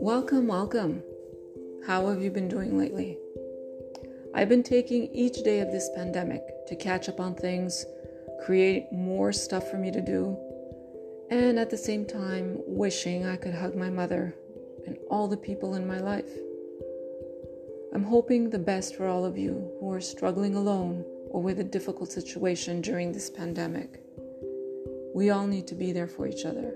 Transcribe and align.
Welcome, 0.00 0.46
welcome. 0.46 1.02
How 1.86 2.06
have 2.06 2.22
you 2.22 2.30
been 2.30 2.48
doing 2.48 2.78
lately? 2.78 3.18
I've 4.34 4.48
been 4.48 4.62
taking 4.62 5.12
each 5.12 5.42
day 5.42 5.60
of 5.60 5.70
this 5.72 5.90
pandemic 5.94 6.42
to 6.68 6.76
catch 6.76 7.10
up 7.10 7.20
on 7.20 7.34
things, 7.34 7.84
create 8.46 8.90
more 8.90 9.30
stuff 9.30 9.70
for 9.70 9.76
me 9.76 9.90
to 9.90 10.00
do, 10.00 10.38
and 11.30 11.58
at 11.58 11.68
the 11.68 11.76
same 11.76 12.06
time, 12.06 12.56
wishing 12.66 13.26
I 13.26 13.36
could 13.36 13.54
hug 13.54 13.74
my 13.74 13.90
mother 13.90 14.34
and 14.86 14.96
all 15.10 15.28
the 15.28 15.36
people 15.36 15.74
in 15.74 15.86
my 15.86 16.00
life. 16.00 16.30
I'm 17.92 18.04
hoping 18.04 18.48
the 18.48 18.58
best 18.58 18.96
for 18.96 19.06
all 19.06 19.26
of 19.26 19.36
you 19.36 19.70
who 19.80 19.92
are 19.92 20.00
struggling 20.00 20.54
alone 20.54 21.04
or 21.28 21.42
with 21.42 21.60
a 21.60 21.64
difficult 21.64 22.10
situation 22.10 22.80
during 22.80 23.12
this 23.12 23.28
pandemic. 23.28 24.05
We 25.16 25.30
all 25.30 25.46
need 25.46 25.66
to 25.68 25.74
be 25.74 25.92
there 25.92 26.08
for 26.08 26.26
each 26.26 26.44
other. 26.44 26.74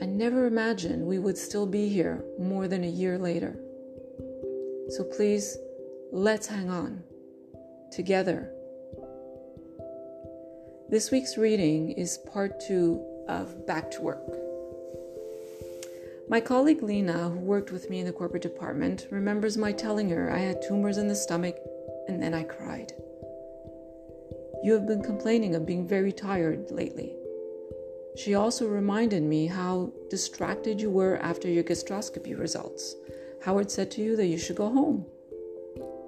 I 0.00 0.06
never 0.06 0.46
imagined 0.46 1.06
we 1.06 1.18
would 1.18 1.36
still 1.36 1.66
be 1.66 1.90
here 1.90 2.24
more 2.38 2.68
than 2.68 2.84
a 2.84 2.88
year 2.88 3.18
later. 3.18 3.54
So 4.88 5.04
please, 5.04 5.58
let's 6.10 6.46
hang 6.46 6.70
on 6.70 7.04
together. 7.90 8.50
This 10.88 11.10
week's 11.10 11.36
reading 11.36 11.90
is 11.90 12.16
part 12.32 12.58
two 12.66 13.04
of 13.28 13.66
Back 13.66 13.90
to 13.90 14.00
Work. 14.00 14.34
My 16.30 16.40
colleague 16.40 16.82
Lena, 16.82 17.28
who 17.28 17.40
worked 17.40 17.72
with 17.72 17.90
me 17.90 18.00
in 18.00 18.06
the 18.06 18.12
corporate 18.12 18.42
department, 18.42 19.06
remembers 19.10 19.58
my 19.58 19.72
telling 19.72 20.08
her 20.08 20.32
I 20.32 20.38
had 20.38 20.62
tumors 20.62 20.96
in 20.96 21.08
the 21.08 21.14
stomach 21.14 21.58
and 22.08 22.22
then 22.22 22.32
I 22.32 22.44
cried. 22.44 22.94
You 24.62 24.72
have 24.74 24.86
been 24.86 25.02
complaining 25.02 25.54
of 25.54 25.66
being 25.66 25.86
very 25.86 26.12
tired 26.12 26.70
lately. 26.70 27.16
She 28.16 28.34
also 28.34 28.68
reminded 28.68 29.22
me 29.22 29.46
how 29.46 29.92
distracted 30.10 30.80
you 30.80 30.90
were 30.90 31.16
after 31.18 31.48
your 31.48 31.64
gastroscopy 31.64 32.38
results. 32.38 32.94
Howard 33.44 33.70
said 33.70 33.90
to 33.92 34.02
you 34.02 34.16
that 34.16 34.26
you 34.26 34.38
should 34.38 34.56
go 34.56 34.68
home. 34.68 35.06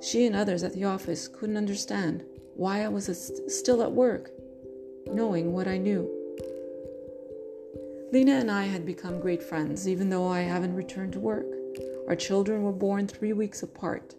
She 0.01 0.27
and 0.27 0.37
others 0.37 0.63
at 0.63 0.75
the 0.75 0.85
office 0.85 1.27
couldn't 1.27 1.57
understand 1.57 2.25
why 2.55 2.85
I 2.85 2.89
was 2.89 3.33
still 3.49 3.83
at 3.83 3.91
work, 3.91 4.31
knowing 5.07 5.53
what 5.53 5.67
I 5.67 5.79
knew. 5.79 6.09
Lena 8.13 8.35
and 8.35 8.51
I 8.51 8.67
had 8.67 8.87
become 8.87 9.19
great 9.19 9.43
friends, 9.43 9.89
even 9.89 10.11
though 10.11 10.29
I 10.29 10.43
haven't 10.43 10.77
returned 10.77 11.15
to 11.15 11.21
work. 11.21 11.47
Our 12.07 12.15
children 12.15 12.63
were 12.63 12.73
born 12.73 13.09
three 13.09 13.33
weeks 13.33 13.63
apart. 13.65 14.15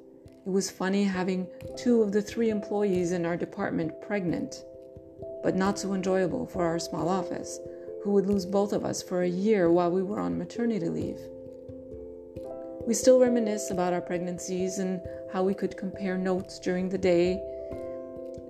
It 0.45 0.51
was 0.51 0.69
funny 0.69 1.05
having 1.05 1.47
two 1.75 2.03
of 2.03 2.11
the 2.11 2.21
three 2.21 2.51
employees 2.51 3.13
in 3.13 3.25
our 3.25 3.35
department 3.35 3.99
pregnant, 3.99 4.63
but 5.41 5.55
not 5.55 5.79
so 5.79 5.93
enjoyable 5.93 6.45
for 6.45 6.63
our 6.63 6.77
small 6.77 7.09
office, 7.09 7.59
who 8.03 8.11
would 8.11 8.27
lose 8.27 8.45
both 8.45 8.71
of 8.71 8.85
us 8.85 9.01
for 9.01 9.23
a 9.23 9.27
year 9.27 9.71
while 9.71 9.89
we 9.89 10.03
were 10.03 10.19
on 10.19 10.37
maternity 10.37 10.87
leave. 10.87 11.19
We 12.85 12.93
still 12.93 13.19
reminisce 13.19 13.71
about 13.71 13.93
our 13.93 14.01
pregnancies 14.01 14.77
and 14.77 15.01
how 15.33 15.41
we 15.41 15.55
could 15.55 15.77
compare 15.77 16.15
notes 16.15 16.59
during 16.59 16.89
the 16.89 16.99
day. 16.99 17.41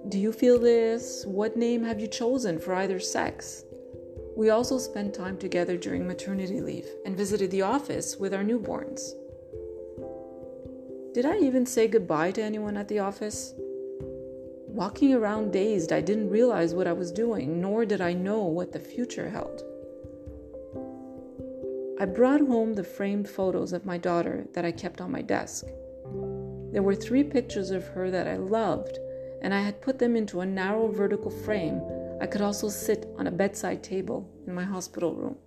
Do 0.09 0.19
you 0.19 0.33
feel 0.33 0.59
this? 0.59 1.23
What 1.25 1.55
name 1.55 1.81
have 1.85 2.01
you 2.01 2.07
chosen 2.07 2.59
for 2.59 2.73
either 2.73 2.99
sex? 2.99 3.63
We 4.35 4.49
also 4.49 4.79
spent 4.79 5.13
time 5.13 5.37
together 5.37 5.77
during 5.77 6.05
maternity 6.05 6.59
leave 6.59 6.87
and 7.05 7.15
visited 7.15 7.51
the 7.51 7.61
office 7.61 8.17
with 8.17 8.33
our 8.33 8.43
newborns. 8.43 9.13
Did 11.15 11.25
I 11.25 11.37
even 11.37 11.65
say 11.65 11.87
goodbye 11.87 12.31
to 12.31 12.43
anyone 12.43 12.75
at 12.75 12.89
the 12.89 12.99
office? 12.99 13.53
Walking 14.67 15.13
around 15.13 15.53
dazed, 15.53 15.93
I 15.93 16.01
didn't 16.01 16.29
realize 16.29 16.73
what 16.73 16.87
I 16.87 16.91
was 16.91 17.09
doing, 17.09 17.61
nor 17.61 17.85
did 17.85 18.01
I 18.01 18.11
know 18.11 18.43
what 18.43 18.73
the 18.73 18.81
future 18.81 19.29
held. 19.29 19.63
I 22.01 22.05
brought 22.05 22.41
home 22.41 22.73
the 22.73 22.83
framed 22.83 23.29
photos 23.29 23.71
of 23.71 23.85
my 23.85 23.97
daughter 23.97 24.45
that 24.55 24.65
I 24.65 24.73
kept 24.73 24.99
on 24.99 25.09
my 25.09 25.21
desk. 25.21 25.63
There 26.73 26.83
were 26.83 26.95
three 26.95 27.23
pictures 27.23 27.71
of 27.71 27.87
her 27.87 28.11
that 28.11 28.27
I 28.27 28.35
loved, 28.35 28.99
and 29.41 29.53
I 29.53 29.61
had 29.61 29.81
put 29.81 29.99
them 29.99 30.17
into 30.17 30.41
a 30.41 30.45
narrow 30.45 30.89
vertical 30.89 31.31
frame 31.31 31.81
I 32.19 32.27
could 32.27 32.41
also 32.41 32.67
sit 32.67 33.07
on 33.17 33.27
a 33.27 33.31
bedside 33.31 33.83
table 33.83 34.29
in 34.47 34.53
my 34.53 34.65
hospital 34.65 35.13
room. 35.13 35.37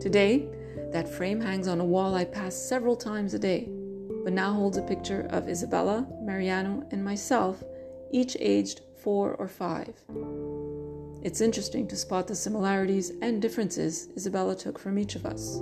Today, 0.00 0.48
that 0.92 1.08
frame 1.08 1.40
hangs 1.40 1.68
on 1.68 1.80
a 1.80 1.84
wall 1.84 2.14
I 2.14 2.24
pass 2.24 2.54
several 2.54 2.96
times 2.96 3.34
a 3.34 3.38
day, 3.38 3.68
but 4.24 4.32
now 4.32 4.52
holds 4.52 4.76
a 4.76 4.82
picture 4.82 5.26
of 5.30 5.48
Isabella, 5.48 6.06
Mariano, 6.20 6.86
and 6.90 7.04
myself, 7.04 7.62
each 8.10 8.36
aged 8.40 8.80
four 9.02 9.34
or 9.34 9.48
five. 9.48 9.94
It's 11.22 11.40
interesting 11.40 11.86
to 11.88 11.96
spot 11.96 12.26
the 12.26 12.34
similarities 12.34 13.10
and 13.22 13.42
differences 13.42 14.08
Isabella 14.16 14.54
took 14.54 14.78
from 14.78 14.98
each 14.98 15.14
of 15.14 15.26
us. 15.26 15.58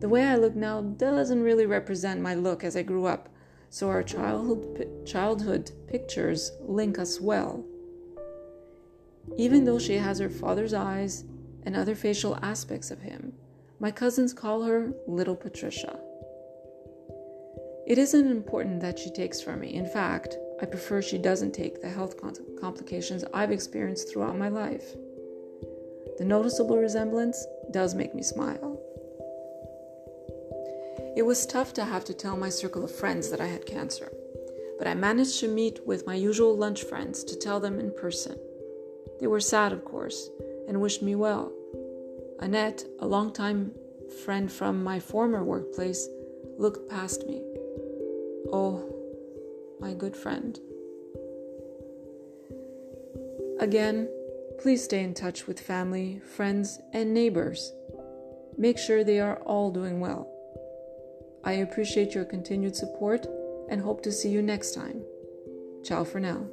The 0.00 0.08
way 0.08 0.24
I 0.24 0.36
look 0.36 0.54
now 0.54 0.82
doesn't 0.82 1.42
really 1.42 1.66
represent 1.66 2.20
my 2.20 2.34
look 2.34 2.62
as 2.62 2.76
I 2.76 2.82
grew 2.82 3.06
up, 3.06 3.30
so 3.70 3.88
our 3.88 4.02
childhood, 4.02 5.06
childhood 5.06 5.70
pictures 5.86 6.52
link 6.60 6.98
us 6.98 7.20
well. 7.20 7.64
Even 9.36 9.64
though 9.64 9.78
she 9.78 9.94
has 9.94 10.18
her 10.18 10.28
father's 10.28 10.74
eyes 10.74 11.24
and 11.62 11.74
other 11.74 11.94
facial 11.94 12.38
aspects 12.42 12.90
of 12.90 13.00
him, 13.00 13.32
my 13.80 13.90
cousins 13.90 14.32
call 14.32 14.62
her 14.62 14.92
Little 15.06 15.36
Patricia. 15.36 15.98
It 17.86 17.98
isn't 17.98 18.30
important 18.30 18.80
that 18.80 18.98
she 18.98 19.10
takes 19.10 19.42
from 19.42 19.60
me. 19.60 19.74
In 19.74 19.86
fact, 19.86 20.36
I 20.62 20.66
prefer 20.66 21.02
she 21.02 21.18
doesn't 21.18 21.52
take 21.52 21.82
the 21.82 21.88
health 21.88 22.16
complications 22.60 23.24
I've 23.34 23.50
experienced 23.50 24.10
throughout 24.10 24.38
my 24.38 24.48
life. 24.48 24.94
The 26.18 26.24
noticeable 26.24 26.78
resemblance 26.78 27.44
does 27.72 27.94
make 27.94 28.14
me 28.14 28.22
smile. 28.22 28.80
It 31.16 31.26
was 31.26 31.44
tough 31.44 31.74
to 31.74 31.84
have 31.84 32.04
to 32.06 32.14
tell 32.14 32.36
my 32.36 32.48
circle 32.48 32.84
of 32.84 32.94
friends 32.94 33.30
that 33.30 33.40
I 33.40 33.46
had 33.46 33.66
cancer, 33.66 34.10
but 34.78 34.86
I 34.86 34.94
managed 34.94 35.40
to 35.40 35.48
meet 35.48 35.86
with 35.86 36.06
my 36.06 36.14
usual 36.14 36.56
lunch 36.56 36.84
friends 36.84 37.22
to 37.24 37.36
tell 37.36 37.60
them 37.60 37.78
in 37.78 37.92
person. 37.92 38.38
They 39.20 39.26
were 39.26 39.40
sad, 39.40 39.72
of 39.72 39.84
course, 39.84 40.30
and 40.68 40.80
wished 40.80 41.02
me 41.02 41.14
well. 41.14 41.52
Annette, 42.40 42.84
a 43.00 43.06
longtime 43.06 43.72
friend 44.24 44.50
from 44.50 44.82
my 44.82 45.00
former 45.00 45.44
workplace, 45.44 46.08
looked 46.58 46.88
past 46.88 47.26
me. 47.26 47.42
Oh, 48.52 48.84
my 49.80 49.94
good 49.94 50.16
friend. 50.16 50.58
Again, 53.60 54.08
please 54.58 54.82
stay 54.84 55.02
in 55.02 55.14
touch 55.14 55.46
with 55.46 55.60
family, 55.60 56.20
friends, 56.36 56.78
and 56.92 57.14
neighbors. 57.14 57.72
Make 58.56 58.78
sure 58.78 59.02
they 59.02 59.20
are 59.20 59.36
all 59.38 59.70
doing 59.70 60.00
well. 60.00 60.30
I 61.44 61.52
appreciate 61.52 62.14
your 62.14 62.24
continued 62.24 62.76
support 62.76 63.26
and 63.68 63.80
hope 63.80 64.02
to 64.02 64.12
see 64.12 64.28
you 64.28 64.42
next 64.42 64.74
time. 64.74 65.02
Ciao 65.82 66.04
for 66.04 66.20
now. 66.20 66.46